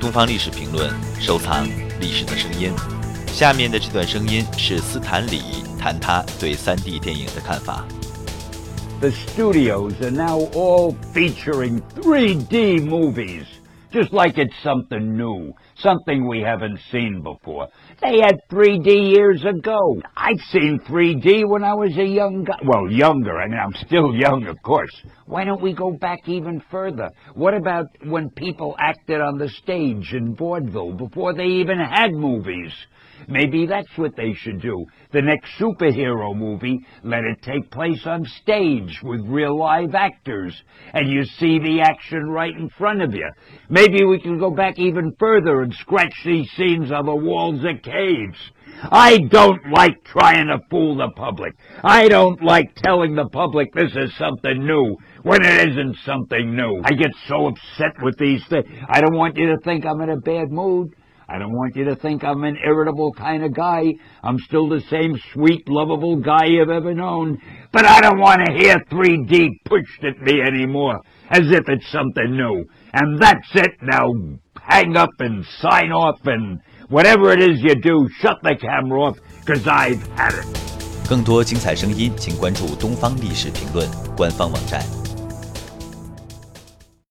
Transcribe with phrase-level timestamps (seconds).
[0.00, 0.90] 东方历史评论，
[1.20, 1.68] 收藏
[2.00, 2.72] 历史的声音。
[3.26, 5.40] 下面的这段声音是斯坦李
[5.78, 7.84] 谈他对 3D 电影的看法。
[9.00, 13.44] The studios are now all featuring 3D movies,
[13.92, 17.68] just like it's something new, something we haven't seen before.
[18.00, 20.00] They had 3D years ago.
[20.16, 22.58] I'd seen 3D when I was a young guy.
[22.64, 23.38] Well, younger.
[23.38, 24.94] I mean, I'm still young, of course.
[25.26, 27.10] Why don't we go back even further?
[27.34, 32.72] What about when people acted on the stage in vaudeville before they even had movies?
[33.28, 34.86] Maybe that's what they should do.
[35.12, 40.54] The next superhero movie, let it take place on stage with real live actors,
[40.94, 43.28] and you see the action right in front of you.
[43.68, 47.82] Maybe we can go back even further and scratch these scenes on the walls of
[47.82, 48.38] caves.
[48.82, 51.54] I don't like trying to fool the public.
[51.82, 56.80] I don't like telling the public this is something new when it isn't something new.
[56.84, 58.66] I get so upset with these things.
[58.88, 60.94] I don't want you to think I'm in a bad mood.
[61.29, 63.93] I don't want you to think I'm an irritable kind of guy.
[64.21, 67.39] I'm still the same sweet, lovable guy you've ever known.
[67.71, 72.37] But I don't want to hear 3D pushed at me anymore, as if it's something
[72.37, 72.65] new.
[72.93, 74.07] And that's it now.
[74.61, 79.17] Hang up and sign off and whatever it is you do, shut the camera off,
[79.39, 80.45] because I've had it.
[81.09, 84.98] 更多精彩声音，请关注东方历史评论官方网站。